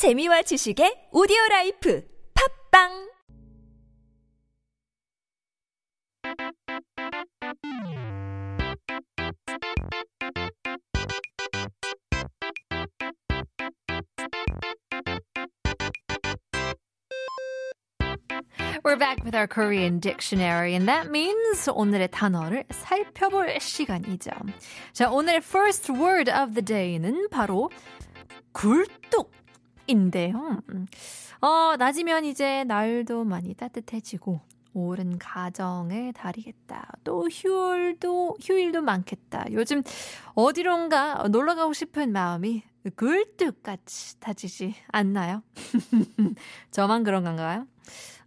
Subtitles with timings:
[0.00, 2.02] 재미와 지식의 오디오 라이프
[2.72, 3.10] 팝빵
[18.82, 24.30] We're back with our Korean dictionary, and that means 오늘의 단어를 살펴볼 시간이죠.
[24.94, 27.68] 자, 오늘의 first word of the day는 바로
[28.52, 29.39] 굴뚝
[29.90, 30.62] 인데요.
[31.40, 34.40] 어, 낮이면 이제 날도 많이 따뜻해지고,
[34.72, 36.92] 오랜 가정의 달이겠다.
[37.02, 39.46] 또 휴일도, 휴일도 많겠다.
[39.52, 39.82] 요즘
[40.34, 42.62] 어디론가 놀러 가고 싶은 마음이
[42.96, 45.42] 굴뚝같이 타지지 않나요?
[46.70, 47.66] 저만 그런 건가요?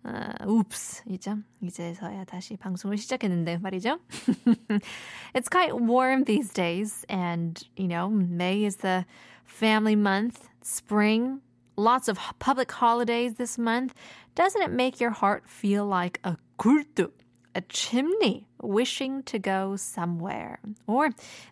[0.03, 1.37] 아, 웁스 이죠.
[1.61, 3.99] 이제서야 다시 방송을 시작했는데 말이죠.
[5.33, 9.05] It's quite warm these days and you know, May is the
[9.45, 11.39] family month, spring,
[11.75, 13.93] lots of public holidays this month.
[14.35, 17.11] Doesn't it make your heart feel like a 굴뚝,
[17.55, 20.59] a chimney wishing to go somewhere?
[20.87, 21.09] Or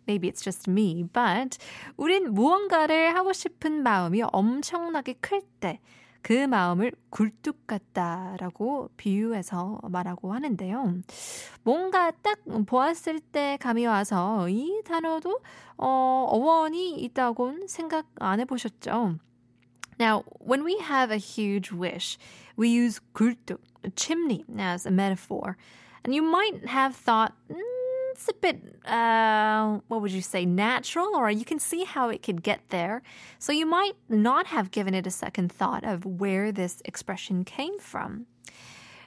[0.07, 1.57] maybe it's just me, but
[1.97, 5.79] 우린 무언가를 하고 싶은 마음이 엄청나게 클 때
[6.21, 11.01] 그 마음을 굴뚝 같다라고 비유해서 말하고 하는데요.
[11.63, 15.39] 뭔가 딱 보았을 때 감이 와서 이 단어도
[15.77, 19.17] 어, 어원이 있다곤 생각 안 해보셨죠?
[20.00, 22.18] Now, when we have a huge wish,
[22.56, 25.56] we use 굴뚝, a chimney, as a metaphor.
[26.04, 27.60] And you might have thought, mm,
[28.12, 32.22] it's a bit, uh, what would you say, natural, or you can see how it
[32.22, 33.02] could get there.
[33.38, 37.78] So you might not have given it a second thought of where this expression came
[37.78, 38.26] from.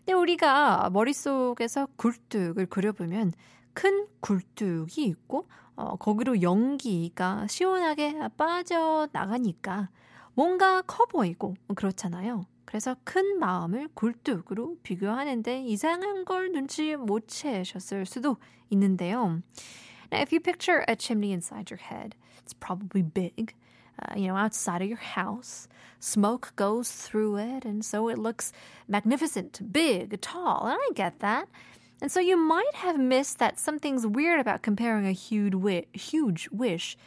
[0.06, 3.34] 근데 우리가 머릿속에서 굴뚝을 그려보면
[3.74, 9.90] 큰 굴뚝이 있고, 어, 거기로 연기가 시원하게 빠져나가니까
[10.34, 12.46] 뭔가 커 보이고 그렇잖아요.
[12.66, 18.38] 그래서 큰 마음을 굴뚝으로 비교하는데 이상한 걸 눈치 못 채셨을 수도
[18.70, 19.42] 있는데요.
[20.12, 23.54] Now, if you picture a chimney inside your head, it's probably big.
[24.02, 25.68] Uh, you know, outside of your house.
[26.00, 28.54] Smoke goes through it, and so it looks
[28.88, 30.68] magnificent, big, tall.
[30.68, 31.50] And I get that.
[32.02, 36.48] And so you might have missed that something's weird about comparing a huge, wi- huge
[36.52, 36.98] wish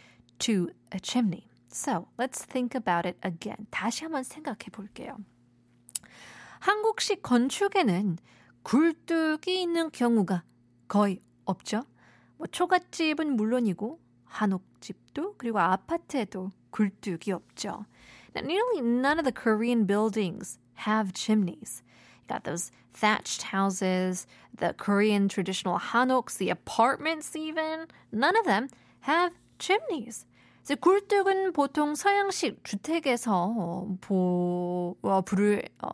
[0.41, 1.46] to a chimney.
[1.70, 3.68] So let's think about it again.
[3.72, 5.18] 다시 한번 생각해 볼게요.
[6.60, 8.18] 한국식 건축에는
[8.64, 10.44] 굴뚝이 있는 경우가
[10.88, 11.84] 거의 없죠.
[12.38, 17.86] 뭐 초가집은 물론이고 한옥집도 그리고 아파트에도 굴뚝이 없죠.
[18.36, 21.82] Now, nearly none of the Korean buildings have chimneys.
[22.22, 27.88] You got those thatched houses, the Korean traditional hanoks, the apartments even.
[28.12, 28.70] None of them
[29.02, 30.27] have chimneys.
[30.68, 35.92] 이제 굴뚝은 보통 서양식 주택에서 보, 어, 불을 어,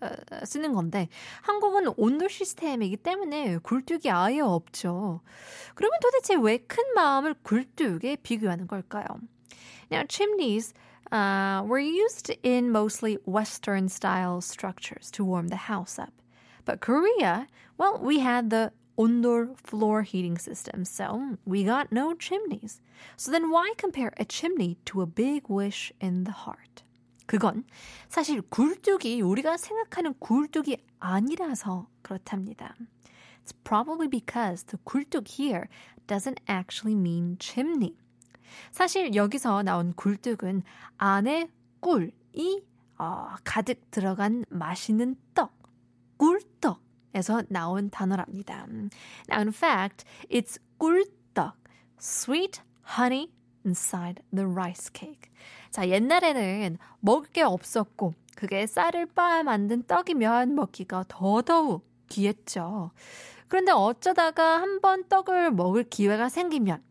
[0.00, 1.08] 어, 쓰는 건데
[1.42, 5.20] 한국은 온돌 시스템이기 때문에 굴뚝이 아예 없죠.
[5.76, 9.06] 그러면 도대체 왜 큰 마음을 굴뚝에 비교하는 걸까요?
[9.88, 10.74] Now, chimneys
[11.12, 16.12] uh, were used in mostly Western style structures to warm the house up.
[16.64, 17.46] But Korea,
[17.78, 22.80] well, we had the ondol floor heating system, so we got no chimneys.
[23.16, 26.82] So then why compare a chimney to a big wish in the heart?
[27.26, 27.64] 그건
[28.08, 32.74] 사실 굴뚝이 우리가 생각하는 굴뚝이 아니라서 그렇답니다.
[33.42, 35.68] It's probably because the 굴뚝 here
[36.06, 37.96] doesn't actually mean chimney.
[38.70, 40.62] 사실 여기서 나온 굴뚝은
[40.98, 41.48] 안에
[41.80, 42.64] 꿀이
[42.98, 45.52] 어, 가득 들어간 맛있는 떡,
[46.16, 46.80] 꿀떡
[47.16, 48.66] 에서 나온 단어랍니다.
[49.30, 51.54] Now, in fact, it's 꿀떡,
[51.98, 52.60] sweet
[52.98, 53.32] honey
[53.64, 55.30] inside the rice cake.
[55.70, 62.90] 자, 옛날에는 먹을 게 없었고, 그게 쌀을 빻아 만든 떡이면 먹기가 더더욱 귀했죠.
[63.48, 66.82] 그런데 어쩌다가 한 번 떡을 먹을 기회가 생기면,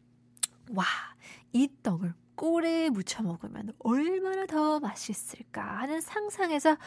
[0.72, 0.85] 와,
[1.53, 6.78] 이 떡을 꿀에 묻혀 먹으면 얼마나 더 맛있을까 하는 상상에서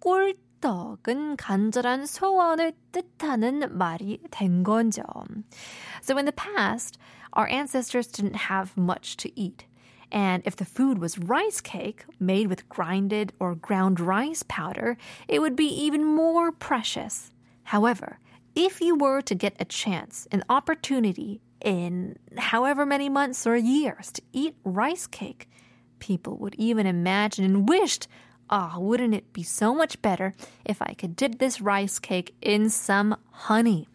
[0.00, 5.03] 꿀떡 은 간절한 소원을 뜻하는 말이 된 거죠.
[6.01, 6.97] So in the past,
[7.33, 9.65] our ancestors didn't have much to eat.
[10.11, 14.95] And if the food was rice cake made with grinded or ground rice powder,
[15.27, 17.31] it would be even more precious.
[17.63, 18.19] However,
[18.55, 24.11] if you were to get a chance, an opportunity in however many months or years
[24.11, 25.49] to eat rice cake,
[25.97, 28.07] people would even imagine and wished,
[28.49, 30.33] ah, oh, wouldn't it be so much better
[30.65, 33.17] if I could dip this rice cake in some
[33.49, 33.87] honey?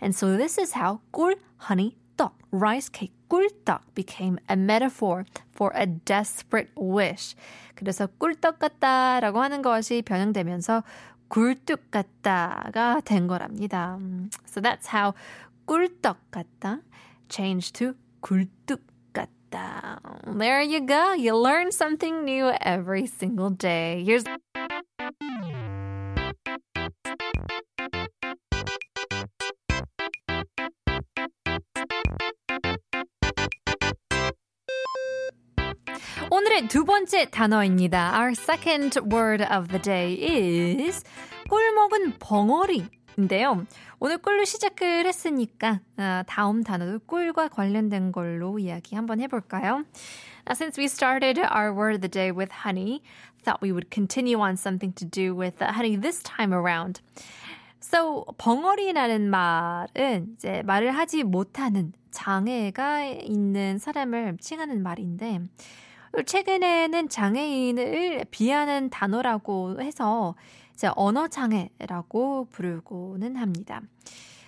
[0.00, 1.36] And so this is how 꿀,
[1.68, 7.34] honey, 떡, rice cake 꿀떡 became a metaphor for a desperate wish.
[7.74, 10.82] 그래서 꿀떡 같다라고 하는 것이 변형되면서
[11.28, 13.98] 굴뚝 같다가 된 거랍니다.
[14.46, 15.14] So that's how
[15.66, 16.80] 꿀떡 같다
[17.28, 18.80] changed to 굴뚝
[19.50, 20.00] 같다.
[20.38, 21.14] There you go.
[21.14, 24.04] You learn something new every single day.
[24.04, 24.24] Here's
[36.28, 38.12] 오늘의 두 번째 단어입니다.
[38.18, 41.04] Our second word of the day is
[41.48, 43.65] 꿀 먹은 벙어리 인데요.
[43.99, 45.79] 오늘 꿀로 시작을 했으니까
[46.27, 49.83] 다음 단어도 꿀과 관련된 걸로 이야기 한번 해볼까요?
[50.49, 53.01] Since we started our word of the day with honey,
[53.43, 57.01] thought we would continue on something to do with honey this time around.
[57.79, 65.41] So, 벙어리라는 말은 이제 말을 하지 못하는 장애가 있는 사람을 칭하는 말인데,
[66.25, 70.35] 최근에는 장애인을 비하는 단어라고 해서
[70.80, 73.82] 이제 언어 장애라고 부르고는 합니다.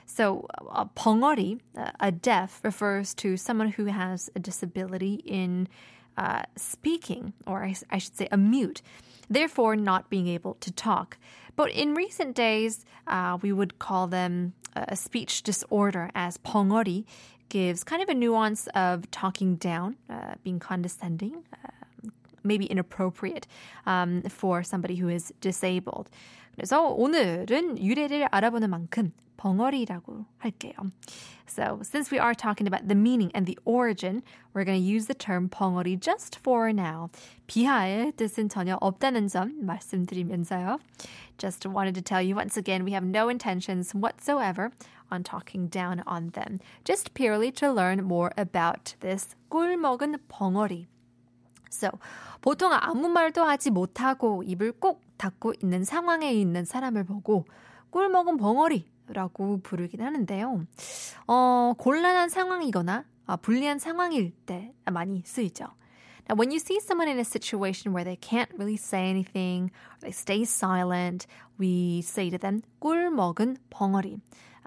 [0.06, 1.58] So, a 벙어리,
[2.00, 5.68] a deaf, refers to someone who has a disability in
[6.16, 8.82] uh, speaking, or I, I should say a mute,
[9.30, 11.18] therefore not being able to talk.
[11.56, 17.04] But in recent days, uh, we would call them a speech disorder as 벙어리
[17.48, 21.61] gives kind of a nuance of talking down, uh, being condescending, uh,
[22.44, 23.46] maybe inappropriate
[23.86, 26.08] um, for somebody who is disabled.
[26.54, 30.74] 그래서 오늘은 유래를 알아보는 만큼 벙어리라고 할게요.
[31.46, 34.22] So, since we are talking about the meaning and the origin,
[34.52, 37.08] we're going to use the term 벙어리 just for now.
[37.46, 40.78] 비하의 뜻은 전혀 없다는 점 말씀드리면서요.
[41.38, 44.72] Just wanted to tell you once again, we have no intentions whatsoever
[45.10, 46.58] on talking down on them.
[46.84, 50.86] Just purely to learn more about this 꿀 먹은 벙어리.
[51.73, 51.89] So,
[52.41, 57.45] 보통 아무 말도 하지 못하고 입을 꼭 닫고 있는 상황에 있는 사람을 보고
[57.89, 60.65] 꿀 먹은 벙어리라고 부르긴 하는데요.
[61.27, 65.65] 어, 곤란한 상황이거나 아, 불리한 상황일 때 많이 쓰이죠.
[66.29, 69.99] Now, when you see someone in a situation where they can't really say anything, or
[70.01, 71.27] they stay silent,
[71.59, 74.19] we say to them, 꿀 먹은 벙어리.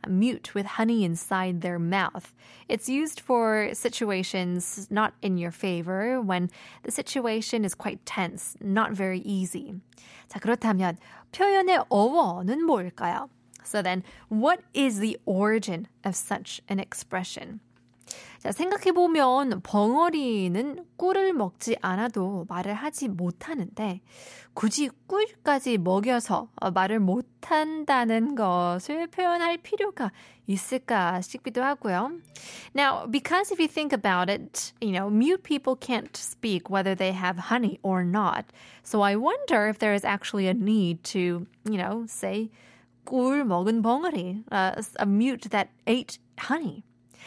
[0.07, 2.33] mute with honey inside their mouth.
[2.67, 6.49] It's used for situations not in your favor when
[6.83, 9.75] the situation is quite tense, not very easy.
[10.29, 10.97] 자, 그렇다면
[11.31, 13.29] 표현의 어원은 뭘까요?
[13.63, 17.59] So then, what is the origin of such an expression?
[18.38, 24.00] 자, 생각해보면 벙어리는 꿀을 먹지 않아도 말을 하지 못하는데
[24.54, 30.10] 굳이 꿀까지 먹여서 말을 못한다는 것을 표현할 필요가
[30.46, 32.12] 있을까 싶기도 하고요.
[32.74, 37.12] Now, because if you think about it, you know, mute people can't speak whether they
[37.12, 38.46] have honey or not.
[38.82, 42.50] So I wonder if there is actually a need to, you know, say
[43.04, 46.82] 꿀 먹은 벙어리, uh, a mute that ate honey.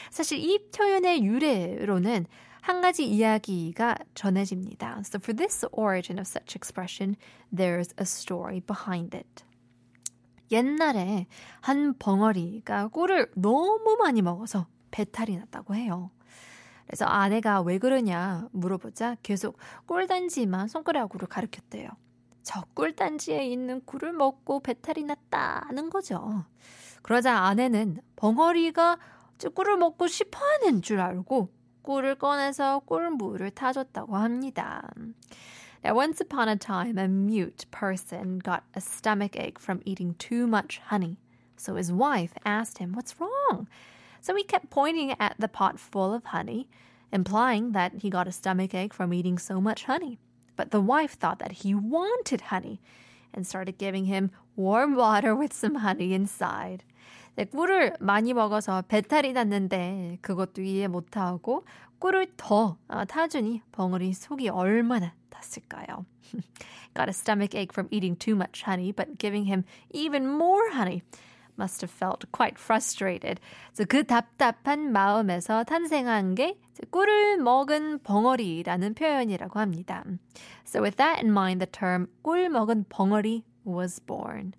[0.10, 2.26] 사실 이 표현의 유래로는
[2.62, 5.00] 한 가지 이야기가 전해집니다.
[5.00, 7.16] So for this origin of such expression,
[7.56, 9.44] there's a story behind it.
[10.52, 11.28] 옛날에
[11.62, 16.12] 한 벙어리가 꿀을 너무 많이 먹어서 배탈이 났다고 해요.
[16.88, 21.90] 그래서 아내가 왜 그러냐 물어보자 계속 꿀단지만 손가락으로 가르쳤대요.
[22.42, 26.46] 저 꿀단지에 있는 꿀을 먹고 배탈이 났다는 거죠.
[27.04, 28.98] 그러자 아내는 벙어리가
[29.39, 31.49] 꿀을 먹고 싶어 하는 줄 알고
[31.83, 34.91] 꿀을 꺼내서 꿀물을 타줬다고 합니다.
[35.85, 40.47] Now, once upon a time, a mute person got a stomach ache from eating too
[40.47, 41.19] much honey.
[41.59, 43.69] So his wife asked him, What's wrong?
[44.23, 46.69] So he kept pointing at the pot full of honey,
[47.13, 50.19] implying that he got a stomach ache from eating so much honey.
[50.57, 52.81] But the wife thought that he wanted honey
[53.35, 56.85] and started giving him warm water with some honey inside.
[57.36, 61.66] 네, 꿀을 많이 먹어서 배탈이 났는데 그것도 이해 못하고
[62.00, 66.06] 꿀을 더 타주니 벙어리 속이 얼마나 탔을까요?
[66.96, 71.02] Got a stomach ache from eating too much honey, but giving him even more honey
[71.58, 73.40] must have felt quite frustrated.
[73.88, 76.58] 그 답답한 마음에서 탄생한 게
[76.90, 80.04] 꿀을 먹은 벙어리라는 표현이라고 합니다.
[80.66, 84.54] So with that in mind, the term 꿀 먹은 벙어리 was born.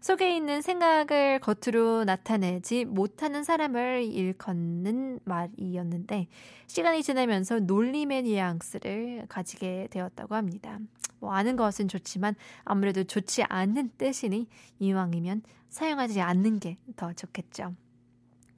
[0.00, 6.28] 속에 있는 생각을 겉으로 나타내지 못하는 사람을 일컫는 말이었는데
[6.66, 10.78] 시간이 지나면서 놀림의 뉘앙스를 가지게 되었다고 합니다.
[11.18, 17.74] 뭐 아는 것은 좋지만 아무래도 좋지 않은 뜻이니 이왕이면 사용하지 않는 게 더 좋겠죠.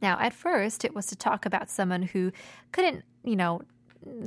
[0.01, 2.33] Now, at first, it was to talk about someone who
[2.73, 3.61] couldn't you know,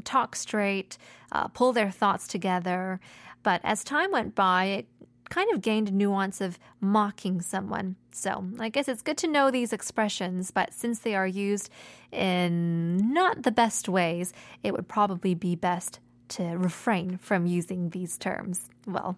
[0.03, 0.98] talk straight,
[1.31, 3.00] uh, pull their thoughts together.
[3.43, 4.88] But as time went by, it
[5.36, 7.98] kind of gained nuance of mocking someone.
[8.12, 11.70] So I guess it's good to know these expressions, but since they are used
[12.13, 14.32] in not the best ways,
[14.63, 16.00] it would probably be best
[16.30, 18.70] to refrain from using these terms.
[18.88, 19.18] Well,